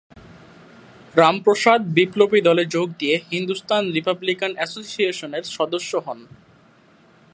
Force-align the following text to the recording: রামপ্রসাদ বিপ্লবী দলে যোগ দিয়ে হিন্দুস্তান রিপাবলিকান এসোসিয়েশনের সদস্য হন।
রামপ্রসাদ 1.15 1.81
বিপ্লবী 1.93 2.39
দলে 2.41 2.63
যোগ 2.65 2.87
দিয়ে 2.99 3.15
হিন্দুস্তান 3.31 3.83
রিপাবলিকান 3.91 4.51
এসোসিয়েশনের 4.57 5.43
সদস্য 5.57 5.91
হন। 6.05 6.19